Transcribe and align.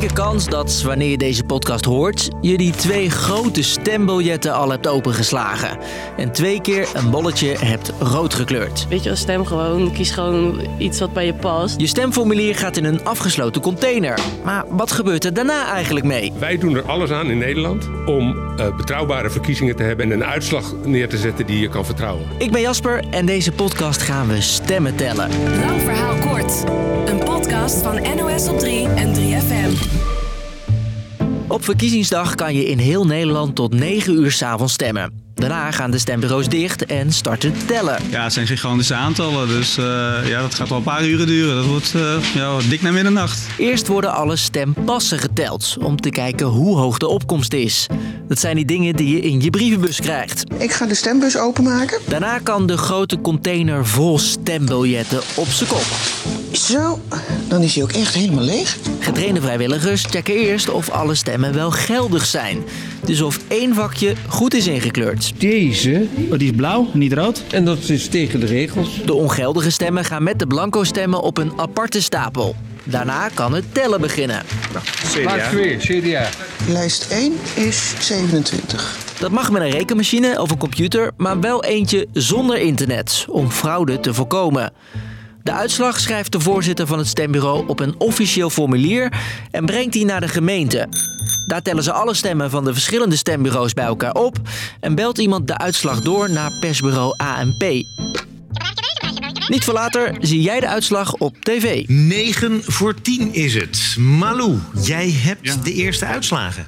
dikke 0.00 0.14
kans 0.14 0.46
dat 0.46 0.82
wanneer 0.82 1.08
je 1.08 1.18
deze 1.18 1.44
podcast 1.44 1.84
hoort, 1.84 2.28
je 2.40 2.56
die 2.56 2.72
twee 2.72 3.10
grote 3.10 3.62
stembiljetten 3.62 4.54
al 4.54 4.70
hebt 4.70 4.86
opengeslagen. 4.86 5.78
En 6.16 6.32
twee 6.32 6.60
keer 6.60 6.88
een 6.94 7.10
bolletje 7.10 7.56
hebt 7.58 7.92
rood 7.98 8.34
gekleurd. 8.34 8.86
Weet 8.88 9.02
je, 9.02 9.10
als 9.10 9.20
stem 9.20 9.46
gewoon, 9.46 9.92
kies 9.92 10.10
gewoon 10.10 10.60
iets 10.78 11.00
wat 11.00 11.12
bij 11.12 11.26
je 11.26 11.34
past. 11.34 11.80
Je 11.80 11.86
stemformulier 11.86 12.54
gaat 12.54 12.76
in 12.76 12.84
een 12.84 13.04
afgesloten 13.04 13.62
container. 13.62 14.18
Maar 14.44 14.64
wat 14.68 14.92
gebeurt 14.92 15.24
er 15.24 15.34
daarna 15.34 15.66
eigenlijk 15.72 16.06
mee? 16.06 16.32
Wij 16.38 16.58
doen 16.58 16.76
er 16.76 16.86
alles 16.86 17.10
aan 17.10 17.30
in 17.30 17.38
Nederland 17.38 17.88
om 18.06 18.36
uh, 18.58 18.76
betrouwbare 18.76 19.30
verkiezingen 19.30 19.76
te 19.76 19.82
hebben 19.82 20.12
en 20.12 20.20
een 20.20 20.24
uitslag 20.24 20.74
neer 20.84 21.08
te 21.08 21.18
zetten 21.18 21.46
die 21.46 21.60
je 21.60 21.68
kan 21.68 21.84
vertrouwen. 21.84 22.26
Ik 22.38 22.50
ben 22.50 22.60
Jasper 22.60 23.04
en 23.10 23.26
deze 23.26 23.52
podcast 23.52 24.02
gaan 24.02 24.28
we 24.28 24.40
stemmen 24.70 24.96
tellen. 24.96 25.30
Lang 25.58 25.80
verhaal 25.80 26.16
kort. 26.18 26.64
Een 27.06 27.18
podcast 27.18 27.82
van 27.82 28.16
NOS 28.16 28.48
op 28.48 28.58
3 28.58 28.88
en 28.88 29.14
3FM. 29.14 29.98
Op 31.48 31.64
verkiezingsdag 31.64 32.34
kan 32.34 32.54
je 32.54 32.64
in 32.64 32.78
heel 32.78 33.06
Nederland 33.06 33.54
tot 33.54 33.72
9 33.72 34.12
uur 34.12 34.30
s'avonds 34.30 34.72
stemmen. 34.72 35.29
Daarna 35.40 35.70
gaan 35.70 35.90
de 35.90 35.98
stembureaus 35.98 36.48
dicht 36.48 36.86
en 36.86 37.12
starten 37.12 37.52
tellen. 37.66 37.98
Ja, 38.10 38.22
het 38.22 38.32
zijn 38.32 38.46
gigantische 38.46 38.94
aantallen, 38.94 39.48
dus 39.48 39.78
uh, 39.78 39.84
ja, 40.24 40.40
dat 40.40 40.54
gaat 40.54 40.68
wel 40.68 40.78
een 40.78 40.84
paar 40.84 41.04
uren 41.04 41.26
duren. 41.26 41.54
Dat 41.54 41.64
wordt 41.64 41.92
uh, 41.96 42.34
ja, 42.34 42.58
dik 42.68 42.82
naar 42.82 42.92
middernacht. 42.92 43.46
Eerst 43.58 43.86
worden 43.86 44.14
alle 44.14 44.36
stempassen 44.36 45.18
geteld 45.18 45.76
om 45.80 46.00
te 46.00 46.10
kijken 46.10 46.46
hoe 46.46 46.76
hoog 46.76 46.98
de 46.98 47.08
opkomst 47.08 47.52
is. 47.52 47.86
Dat 48.28 48.38
zijn 48.38 48.56
die 48.56 48.64
dingen 48.64 48.96
die 48.96 49.14
je 49.14 49.20
in 49.20 49.40
je 49.40 49.50
brievenbus 49.50 50.00
krijgt. 50.00 50.44
Ik 50.58 50.72
ga 50.72 50.86
de 50.86 50.94
stembus 50.94 51.38
openmaken. 51.38 51.98
Daarna 52.08 52.38
kan 52.38 52.66
de 52.66 52.76
grote 52.76 53.20
container 53.20 53.86
vol 53.86 54.18
stembiljetten 54.18 55.20
op 55.34 55.46
zijn 55.46 55.68
kop. 55.68 55.86
Zo, 56.70 56.98
dan 57.48 57.62
is 57.62 57.74
hij 57.74 57.82
ook 57.82 57.92
echt 57.92 58.14
helemaal 58.14 58.44
leeg. 58.44 58.76
Getrainde 59.00 59.40
vrijwilligers 59.40 60.04
checken 60.04 60.34
eerst 60.34 60.68
of 60.68 60.90
alle 60.90 61.14
stemmen 61.14 61.54
wel 61.54 61.70
geldig 61.70 62.26
zijn. 62.26 62.62
Dus 63.04 63.20
of 63.20 63.38
één 63.48 63.74
vakje 63.74 64.14
goed 64.28 64.54
is 64.54 64.66
ingekleurd. 64.66 65.32
Deze, 65.40 66.06
oh, 66.30 66.38
die 66.38 66.50
is 66.50 66.56
blauw, 66.56 66.86
niet 66.92 67.12
rood. 67.12 67.42
En 67.50 67.64
dat 67.64 67.88
is 67.88 68.08
tegen 68.08 68.40
de 68.40 68.46
regels. 68.46 69.02
De 69.04 69.14
ongeldige 69.14 69.70
stemmen 69.70 70.04
gaan 70.04 70.22
met 70.22 70.38
de 70.38 70.46
blanco 70.46 70.84
stemmen 70.84 71.20
op 71.20 71.38
een 71.38 71.52
aparte 71.56 72.02
stapel. 72.02 72.56
Daarna 72.84 73.28
kan 73.28 73.52
het 73.54 73.64
tellen 73.72 74.00
beginnen. 74.00 74.42
CDA. 75.06 75.50
weer, 75.50 75.76
CDA. 75.76 76.28
Lijst 76.68 77.10
1 77.10 77.32
is 77.54 77.92
27. 78.00 78.98
Dat 79.18 79.30
mag 79.30 79.50
met 79.50 79.62
een 79.62 79.70
rekenmachine 79.70 80.40
of 80.40 80.50
een 80.50 80.58
computer, 80.58 81.10
maar 81.16 81.40
wel 81.40 81.64
eentje 81.64 82.06
zonder 82.12 82.58
internet, 82.58 83.24
om 83.28 83.50
fraude 83.50 84.00
te 84.00 84.14
voorkomen. 84.14 84.72
De 85.42 85.52
uitslag 85.52 86.00
schrijft 86.00 86.32
de 86.32 86.40
voorzitter 86.40 86.86
van 86.86 86.98
het 86.98 87.06
stembureau 87.06 87.68
op 87.68 87.80
een 87.80 87.94
officieel 87.98 88.50
formulier 88.50 89.12
en 89.50 89.66
brengt 89.66 89.92
die 89.92 90.04
naar 90.04 90.20
de 90.20 90.28
gemeente. 90.28 90.88
Daar 91.46 91.62
tellen 91.62 91.82
ze 91.82 91.92
alle 91.92 92.14
stemmen 92.14 92.50
van 92.50 92.64
de 92.64 92.72
verschillende 92.72 93.16
stembureaus 93.16 93.72
bij 93.72 93.84
elkaar 93.84 94.14
op 94.14 94.36
en 94.80 94.94
belt 94.94 95.18
iemand 95.18 95.46
de 95.46 95.58
uitslag 95.58 96.00
door 96.00 96.30
naar 96.30 96.50
persbureau 96.60 97.14
ANP. 97.16 97.62
Niet 99.48 99.64
voor 99.64 99.74
later 99.74 100.16
zie 100.20 100.42
jij 100.42 100.60
de 100.60 100.68
uitslag 100.68 101.14
op 101.14 101.36
tv. 101.40 101.84
9 101.86 102.62
voor 102.64 103.00
10 103.00 103.34
is 103.34 103.54
het. 103.54 103.96
Malou, 103.98 104.58
jij 104.82 105.10
hebt 105.10 105.64
de 105.64 105.72
eerste 105.72 106.06
uitslagen. 106.06 106.66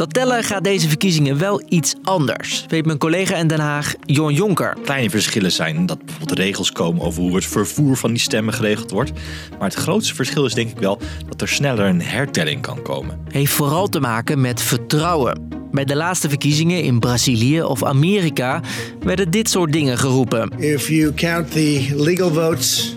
Dat 0.00 0.14
tellen 0.14 0.44
gaat 0.44 0.64
deze 0.64 0.88
verkiezingen 0.88 1.38
wel 1.38 1.62
iets 1.68 1.94
anders, 2.02 2.64
weet 2.68 2.86
mijn 2.86 2.98
collega 2.98 3.36
in 3.36 3.46
Den 3.46 3.60
Haag, 3.60 3.94
Jon 4.04 4.34
Jonker. 4.34 4.76
Kleine 4.84 5.10
verschillen 5.10 5.52
zijn 5.52 5.86
dat 5.86 6.04
bijvoorbeeld 6.04 6.38
regels 6.38 6.72
komen 6.72 7.02
over 7.02 7.22
hoe 7.22 7.34
het 7.34 7.46
vervoer 7.46 7.96
van 7.96 8.10
die 8.10 8.20
stemmen 8.20 8.54
geregeld 8.54 8.90
wordt. 8.90 9.12
Maar 9.58 9.68
het 9.68 9.78
grootste 9.78 10.14
verschil 10.14 10.44
is 10.44 10.54
denk 10.54 10.70
ik 10.70 10.78
wel 10.78 10.98
dat 11.28 11.40
er 11.40 11.48
sneller 11.48 11.86
een 11.86 12.02
hertelling 12.02 12.62
kan 12.62 12.82
komen. 12.82 13.20
Heeft 13.28 13.52
vooral 13.52 13.88
te 13.88 14.00
maken 14.00 14.40
met 14.40 14.62
vertrouwen. 14.62 15.48
Bij 15.70 15.84
de 15.84 15.96
laatste 15.96 16.28
verkiezingen 16.28 16.82
in 16.82 16.98
Brazilië 16.98 17.62
of 17.62 17.84
Amerika 17.84 18.60
werden 19.00 19.30
dit 19.30 19.50
soort 19.50 19.72
dingen 19.72 19.98
geroepen. 19.98 20.50
If 20.58 20.88
you 20.88 21.14
count 21.14 21.52
the 21.52 21.94
legal 21.96 22.30
votes, 22.30 22.96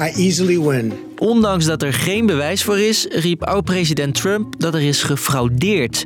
I 0.00 0.12
easily 0.16 0.60
win. 0.60 0.92
Ondanks 1.16 1.64
dat 1.64 1.82
er 1.82 1.92
geen 1.92 2.26
bewijs 2.26 2.62
voor 2.62 2.78
is, 2.78 3.06
riep 3.10 3.42
oud-president 3.42 4.14
Trump 4.14 4.54
dat 4.60 4.74
er 4.74 4.82
is 4.82 5.02
gefraudeerd. 5.02 6.04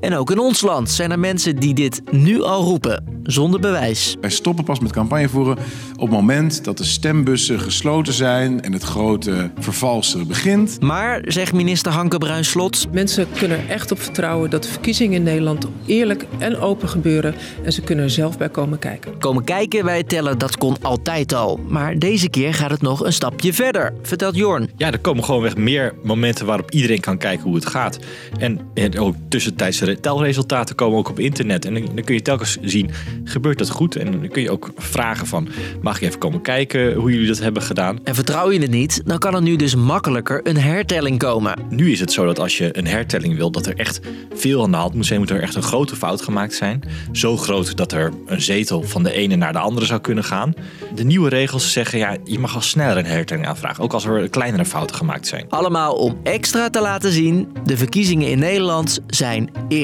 En 0.00 0.14
ook 0.14 0.30
in 0.30 0.38
ons 0.38 0.60
land 0.60 0.90
zijn 0.90 1.10
er 1.10 1.18
mensen 1.18 1.56
die 1.56 1.74
dit 1.74 2.02
nu 2.10 2.42
al 2.42 2.62
roepen, 2.62 3.20
zonder 3.22 3.60
bewijs. 3.60 4.16
Wij 4.20 4.30
stoppen 4.30 4.64
pas 4.64 4.80
met 4.80 4.92
campagne 4.92 5.28
voeren 5.28 5.58
op 5.96 6.00
het 6.00 6.10
moment 6.10 6.64
dat 6.64 6.78
de 6.78 6.84
stembussen 6.84 7.60
gesloten 7.60 8.12
zijn 8.12 8.62
en 8.62 8.72
het 8.72 8.82
grote 8.82 9.50
vervalsen 9.58 10.26
begint. 10.26 10.80
Maar, 10.80 11.20
zegt 11.24 11.52
minister 11.52 11.92
Hanke 11.92 12.18
Bruinslot... 12.18 12.86
Mensen 12.92 13.26
kunnen 13.38 13.58
er 13.58 13.68
echt 13.68 13.92
op 13.92 14.00
vertrouwen 14.00 14.50
dat 14.50 14.62
de 14.62 14.68
verkiezingen 14.68 15.16
in 15.16 15.22
Nederland 15.22 15.66
eerlijk 15.86 16.26
en 16.38 16.56
open 16.56 16.88
gebeuren. 16.88 17.34
En 17.64 17.72
ze 17.72 17.80
kunnen 17.80 18.04
er 18.04 18.10
zelf 18.10 18.38
bij 18.38 18.48
komen 18.48 18.78
kijken. 18.78 19.18
Komen 19.18 19.44
kijken 19.44 19.84
bij 19.84 19.96
het 19.96 20.08
tellen, 20.08 20.38
dat 20.38 20.58
kon 20.58 20.76
altijd 20.82 21.34
al. 21.34 21.60
Maar 21.68 21.98
deze 21.98 22.28
keer 22.28 22.54
gaat 22.54 22.70
het 22.70 22.82
nog 22.82 23.04
een 23.04 23.12
stapje 23.12 23.52
verder, 23.52 23.92
vertelt 24.02 24.36
Jorn. 24.36 24.70
Ja, 24.76 24.92
er 24.92 24.98
komen 24.98 25.24
gewoonweg 25.24 25.56
meer 25.56 25.94
momenten 26.02 26.46
waarop 26.46 26.70
iedereen 26.70 27.00
kan 27.00 27.18
kijken 27.18 27.44
hoe 27.44 27.54
het 27.54 27.66
gaat. 27.66 27.98
En, 28.38 28.60
en 28.74 28.98
ook 28.98 29.14
tussentijdse 29.28 29.84
telresultaten 30.00 30.74
komen 30.74 30.98
ook 30.98 31.08
op 31.08 31.18
internet. 31.18 31.64
En 31.64 31.74
dan, 31.74 32.04
kun 32.04 32.14
je 32.14 32.22
telkens 32.22 32.58
zien, 32.62 32.90
gebeurt 33.24 33.58
dat 33.58 33.70
goed? 33.70 33.96
En 33.96 34.10
dan 34.10 34.28
kun 34.28 34.42
je 34.42 34.50
ook 34.50 34.70
vragen 34.76 35.26
van, 35.26 35.48
mag 35.82 36.00
je 36.00 36.06
even 36.06 36.18
komen 36.18 36.40
kijken 36.40 36.94
hoe 36.94 37.12
jullie 37.12 37.26
dat 37.26 37.38
hebben 37.38 37.62
gedaan? 37.62 37.98
En 38.04 38.14
vertrouw 38.14 38.50
je 38.50 38.60
het 38.60 38.70
niet, 38.70 39.02
dan 39.04 39.18
kan 39.18 39.34
er 39.34 39.42
nu 39.42 39.56
dus 39.56 39.74
makkelijker 39.74 40.40
een 40.42 40.56
hertelling 40.56 41.18
komen. 41.18 41.58
Nu 41.68 41.92
is 41.92 42.00
het 42.00 42.12
zo 42.12 42.24
dat 42.26 42.38
als 42.38 42.58
je 42.58 42.78
een 42.78 42.86
hertelling 42.86 43.36
wil, 43.36 43.50
dat 43.50 43.66
er 43.66 43.76
echt 43.76 44.00
veel 44.34 44.62
aan 44.62 44.70
de 44.70 44.76
hand 44.76 44.94
moet 44.94 45.06
zijn. 45.06 45.20
Moet 45.20 45.30
er 45.30 45.42
echt 45.42 45.54
een 45.54 45.62
grote 45.62 45.96
fout 45.96 46.22
gemaakt 46.22 46.54
zijn. 46.54 46.82
Zo 47.12 47.36
groot 47.36 47.76
dat 47.76 47.92
er 47.92 48.12
een 48.26 48.40
zetel 48.40 48.82
van 48.82 49.02
de 49.02 49.12
ene 49.12 49.36
naar 49.36 49.52
de 49.52 49.58
andere 49.58 49.86
zou 49.86 50.00
kunnen 50.00 50.24
gaan. 50.24 50.54
De 50.94 51.04
nieuwe 51.04 51.28
regels 51.28 51.72
zeggen, 51.72 51.98
ja, 51.98 52.16
je 52.24 52.38
mag 52.38 52.54
al 52.54 52.60
sneller 52.60 52.96
een 52.96 53.06
hertelling 53.06 53.46
aanvragen. 53.46 53.84
Ook 53.84 53.92
als 53.92 54.04
er 54.04 54.28
kleinere 54.28 54.64
fouten 54.64 54.96
gemaakt 54.96 55.26
zijn. 55.26 55.46
Allemaal 55.48 55.94
om 55.94 56.18
extra 56.22 56.70
te 56.70 56.80
laten 56.80 57.12
zien, 57.12 57.48
de 57.64 57.76
verkiezingen 57.76 58.28
in 58.28 58.38
Nederland 58.38 59.00
zijn 59.06 59.50
eerlijk. 59.68 59.79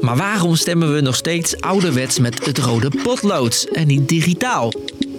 Maar 0.00 0.16
waarom 0.16 0.56
stemmen 0.56 0.94
we 0.94 1.00
nog 1.00 1.16
steeds 1.16 1.60
ouderwets 1.60 2.18
met 2.18 2.44
het 2.44 2.58
rode 2.58 2.90
potlood 3.02 3.66
en 3.72 3.86
niet 3.86 4.08
digitaal? 4.08 4.72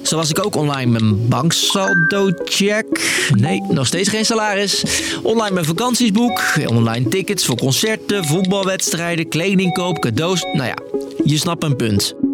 Zo 0.03 0.16
was 0.16 0.29
ik 0.29 0.46
ook 0.46 0.56
online 0.56 0.91
mijn 0.91 1.28
banksaldo 1.28 2.31
check. 2.44 2.85
Nee, 3.35 3.62
nog 3.69 3.88
steeds 3.88 4.09
geen 4.09 4.25
salaris. 4.25 4.84
Online 5.24 5.53
mijn 5.53 5.66
vakantiesboek. 5.66 6.41
Online 6.66 7.07
tickets 7.07 7.45
voor 7.45 7.57
concerten, 7.57 8.25
voetbalwedstrijden, 8.25 9.28
kledingkoop, 9.28 10.00
cadeaus. 10.00 10.41
Nou 10.41 10.68
ja, 10.68 10.78
je 11.24 11.38
snapt 11.38 11.63
een 11.63 11.75
punt. 11.75 12.25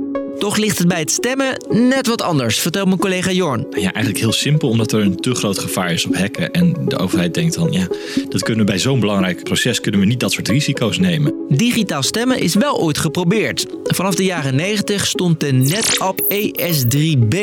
Toch 0.42 0.58
ligt 0.58 0.78
het 0.78 0.88
bij 0.88 1.00
het 1.00 1.12
stemmen 1.12 1.66
net 1.70 2.08
wat 2.08 2.22
anders, 2.22 2.60
vertelt 2.60 2.88
mijn 2.88 3.00
collega 3.00 3.32
Jorn. 3.32 3.68
Ja, 3.70 3.94
eigenlijk 3.94 4.18
heel 4.18 4.32
simpel, 4.32 4.70
omdat 4.70 4.92
er 4.92 5.02
een 5.02 5.16
te 5.16 5.36
groot 5.36 5.60
gevaar 5.60 5.92
is 5.92 6.06
op 6.06 6.16
hacken. 6.16 6.52
En 6.52 6.76
de 6.86 6.98
overheid 6.98 7.34
denkt 7.34 7.56
dan, 7.56 7.72
ja, 7.72 7.88
dat 8.30 8.44
kunnen 8.44 8.66
we 8.66 8.72
bij 8.72 8.80
zo'n 8.80 9.00
belangrijk 9.00 9.44
proces 9.44 9.80
kunnen 9.82 10.00
we 10.00 10.06
niet 10.06 10.20
dat 10.20 10.32
soort 10.32 10.48
risico's 10.48 11.00
nemen. 11.00 11.34
Digitaal 11.50 12.04
stemmen 12.04 12.40
is 12.40 12.54
wel 12.54 12.80
ooit 12.80 12.98
geprobeerd. 12.98 13.66
Vanaf 13.84 14.16
de 14.16 14.24
jaren 14.24 14.56
90 14.56 15.08
stond 15.08 15.40
de 15.40 15.52
NetApp 15.52 16.22
ES3B, 16.34 17.38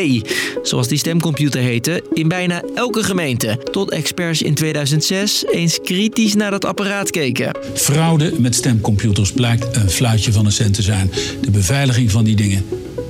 zoals 0.62 0.88
die 0.88 0.98
stemcomputer 0.98 1.60
heette, 1.60 2.04
in 2.12 2.28
bijna 2.28 2.62
elke 2.74 3.02
gemeente. 3.02 3.58
Tot 3.70 3.90
experts 3.90 4.42
in 4.42 4.54
2006 4.54 5.44
eens 5.50 5.78
kritisch 5.82 6.34
naar 6.34 6.50
dat 6.50 6.64
apparaat 6.64 7.10
keken. 7.10 7.58
Fraude 7.74 8.32
met 8.38 8.54
stemcomputers 8.54 9.32
blijkt 9.32 9.76
een 9.76 9.90
fluitje 9.90 10.32
van 10.32 10.44
een 10.44 10.52
cent 10.52 10.74
te 10.74 10.82
zijn. 10.82 11.10
De 11.40 11.50
beveiliging 11.50 12.10
van 12.10 12.24
die 12.24 12.36
dingen 12.36 12.64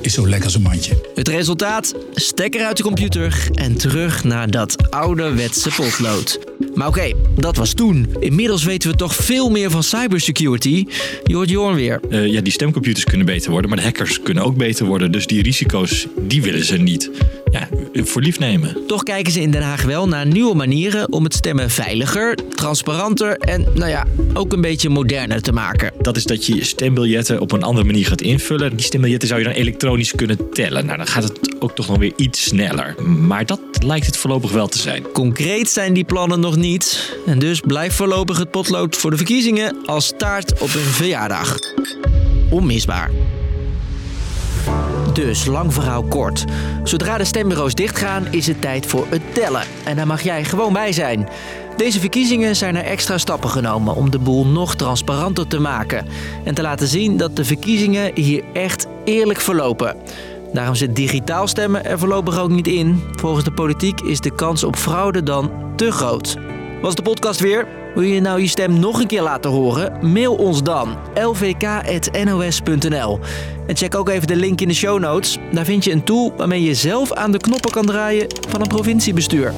is 0.08 0.14
zo 0.14 0.28
lekker 0.28 0.44
als 0.44 0.54
een 0.54 0.62
mandje. 0.62 1.10
Het 1.14 1.28
resultaat? 1.28 1.94
Stekker 2.14 2.64
uit 2.64 2.76
de 2.76 2.82
computer 2.82 3.48
en 3.54 3.76
terug 3.76 4.24
naar 4.24 4.50
dat 4.50 4.90
ouderwetse 4.90 5.70
potlood. 5.76 6.38
Maar 6.74 6.88
oké, 6.88 7.12
dat 7.36 7.56
was 7.56 7.72
toen. 7.72 8.06
Inmiddels 8.20 8.64
weten 8.64 8.90
we 8.90 8.96
toch 8.96 9.14
veel 9.14 9.50
meer 9.50 9.70
van 9.70 9.82
cybersecurity. 9.82 10.86
Je 11.24 11.34
hoort 11.34 11.50
Jorn 11.50 11.74
weer. 11.74 12.00
Uh, 12.10 12.26
ja, 12.26 12.40
die 12.40 12.52
stemcomputers 12.52 13.04
kunnen 13.04 13.26
beter 13.26 13.50
worden, 13.50 13.70
maar 13.70 13.78
de 13.78 13.84
hackers 13.84 14.22
kunnen 14.22 14.44
ook 14.44 14.56
beter 14.56 14.86
worden. 14.86 15.12
Dus 15.12 15.26
die 15.26 15.42
risico's, 15.42 16.06
die 16.20 16.42
willen 16.42 16.64
ze 16.64 16.76
niet 16.76 17.10
ja, 17.50 17.68
voor 17.92 18.22
lief 18.22 18.38
nemen. 18.38 18.76
Toch 18.86 19.02
kijken 19.02 19.32
ze 19.32 19.40
in 19.40 19.50
Den 19.50 19.62
Haag 19.62 19.82
wel 19.82 20.08
naar 20.08 20.26
nieuwe 20.26 20.54
manieren 20.54 21.12
om 21.12 21.24
het 21.24 21.34
stemmen 21.34 21.70
veiliger, 21.70 22.38
transparanter 22.54 23.36
en 23.36 23.66
nou 23.74 23.90
ja, 23.90 24.06
ook 24.34 24.52
een 24.52 24.60
beetje 24.60 24.88
moderner 24.88 25.42
te 25.42 25.52
maken. 25.52 25.92
Dat 26.00 26.16
is 26.16 26.24
dat 26.24 26.46
je 26.46 26.64
stembiljetten 26.64 27.40
op 27.40 27.52
een 27.52 27.62
andere 27.62 27.86
manier 27.86 28.06
gaat 28.06 28.20
invullen. 28.20 28.76
Die 28.76 28.86
stembiljetten 28.86 29.28
zou 29.28 29.40
je 29.40 29.46
dan 29.46 29.54
elektronisch 29.56 30.12
kunnen 30.14 30.50
tellen. 30.52 30.86
Nou, 30.86 30.96
dan 30.96 31.06
gaat 31.06 31.22
het 31.22 31.56
ook 31.58 31.74
toch 31.74 31.88
nog 31.88 31.98
weer 31.98 32.12
iets 32.16 32.42
sneller. 32.42 33.02
Maar 33.02 33.46
dat 33.46 33.60
lijkt 33.80 34.06
het 34.06 34.16
voorlopig 34.16 34.52
wel 34.52 34.68
te 34.68 34.78
zijn. 34.78 35.04
Concreet 35.12 35.70
zijn 35.70 35.92
die 35.92 36.04
plannen 36.04 36.40
nog 36.40 36.56
niet. 36.56 37.16
En 37.26 37.38
dus 37.38 37.60
blijft 37.60 37.94
voorlopig 37.94 38.38
het 38.38 38.50
potlood 38.50 38.96
voor 38.96 39.10
de 39.10 39.16
verkiezingen 39.16 39.76
als 39.86 40.12
taart 40.16 40.52
op 40.52 40.74
een 40.74 40.80
verjaardag. 40.80 41.58
Onmisbaar. 42.50 43.10
Dus, 45.18 45.44
lang 45.44 45.74
verhaal 45.74 46.02
kort. 46.02 46.44
Zodra 46.82 47.18
de 47.18 47.24
stembureaus 47.24 47.74
dichtgaan, 47.74 48.26
is 48.30 48.46
het 48.46 48.60
tijd 48.60 48.86
voor 48.86 49.06
het 49.08 49.34
tellen. 49.34 49.62
En 49.84 49.96
daar 49.96 50.06
mag 50.06 50.22
jij 50.22 50.44
gewoon 50.44 50.72
bij 50.72 50.92
zijn. 50.92 51.28
Deze 51.76 52.00
verkiezingen 52.00 52.56
zijn 52.56 52.76
er 52.76 52.84
extra 52.84 53.18
stappen 53.18 53.50
genomen 53.50 53.94
om 53.94 54.10
de 54.10 54.18
boel 54.18 54.46
nog 54.46 54.74
transparanter 54.74 55.46
te 55.46 55.60
maken. 55.60 56.06
En 56.44 56.54
te 56.54 56.62
laten 56.62 56.86
zien 56.86 57.16
dat 57.16 57.36
de 57.36 57.44
verkiezingen 57.44 58.10
hier 58.14 58.44
echt 58.52 58.86
eerlijk 59.04 59.40
verlopen. 59.40 59.96
Daarom 60.52 60.74
zit 60.74 60.96
digitaal 60.96 61.46
stemmen 61.46 61.84
er 61.84 61.98
voorlopig 61.98 62.38
ook 62.38 62.50
niet 62.50 62.66
in. 62.66 63.02
Volgens 63.10 63.44
de 63.44 63.52
politiek 63.52 64.00
is 64.00 64.20
de 64.20 64.34
kans 64.34 64.64
op 64.64 64.76
fraude 64.76 65.22
dan 65.22 65.50
te 65.76 65.92
groot. 65.92 66.36
Was 66.82 66.94
de 66.94 67.02
podcast 67.02 67.40
weer? 67.40 67.66
Wil 67.98 68.06
je 68.06 68.20
nou 68.20 68.40
je 68.40 68.46
stem 68.46 68.78
nog 68.78 69.00
een 69.00 69.06
keer 69.06 69.22
laten 69.22 69.50
horen? 69.50 70.12
Mail 70.12 70.34
ons 70.34 70.62
dan 70.62 70.96
lvk.nos.nl. 71.14 73.18
En 73.66 73.76
check 73.76 73.94
ook 73.94 74.08
even 74.08 74.26
de 74.26 74.36
link 74.36 74.60
in 74.60 74.68
de 74.68 74.74
show 74.74 75.00
notes. 75.00 75.38
Daar 75.52 75.64
vind 75.64 75.84
je 75.84 75.92
een 75.92 76.04
tool 76.04 76.32
waarmee 76.36 76.62
je 76.62 76.74
zelf 76.74 77.12
aan 77.12 77.32
de 77.32 77.38
knoppen 77.38 77.70
kan 77.70 77.86
draaien 77.86 78.26
van 78.48 78.60
een 78.60 78.68
provinciebestuur. 78.68 79.52